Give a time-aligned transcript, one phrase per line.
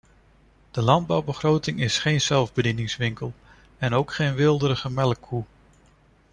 [0.71, 3.33] De landbouwbegroting is geen zelfbedieningswinkel
[3.77, 5.43] en ook geen weelderige melkkoe.